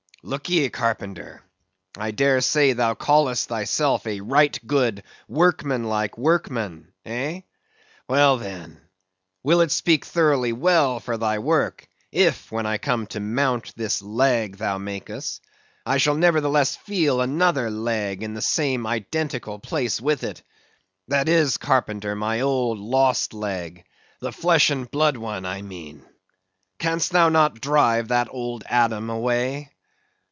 Look 0.23 0.49
ye, 0.49 0.69
carpenter, 0.69 1.41
I 1.97 2.11
dare 2.11 2.41
say 2.41 2.73
thou 2.73 2.93
callest 2.93 3.47
thyself 3.49 4.05
a 4.05 4.21
right 4.21 4.55
good 4.67 5.01
workmanlike 5.27 6.15
workman, 6.15 6.93
eh? 7.03 7.41
Well, 8.07 8.37
then, 8.37 8.79
will 9.41 9.61
it 9.61 9.71
speak 9.71 10.05
thoroughly 10.05 10.53
well 10.53 10.99
for 10.99 11.17
thy 11.17 11.39
work, 11.39 11.87
if, 12.11 12.51
when 12.51 12.67
I 12.67 12.77
come 12.77 13.07
to 13.07 13.19
mount 13.19 13.73
this 13.75 13.99
leg 14.03 14.57
thou 14.57 14.77
makest, 14.77 15.41
I 15.87 15.97
shall 15.97 16.13
nevertheless 16.13 16.75
feel 16.75 17.19
another 17.19 17.71
leg 17.71 18.21
in 18.21 18.35
the 18.35 18.43
same 18.43 18.85
identical 18.85 19.57
place 19.57 19.99
with 19.99 20.23
it; 20.23 20.43
that 21.07 21.29
is, 21.29 21.57
carpenter, 21.57 22.13
my 22.15 22.41
old 22.41 22.77
lost 22.77 23.33
leg; 23.33 23.85
the 24.19 24.31
flesh 24.31 24.69
and 24.69 24.89
blood 24.91 25.17
one, 25.17 25.47
I 25.47 25.63
mean. 25.63 26.05
Canst 26.77 27.11
thou 27.11 27.29
not 27.29 27.59
drive 27.59 28.09
that 28.09 28.27
old 28.29 28.63
Adam 28.67 29.09
away? 29.09 29.71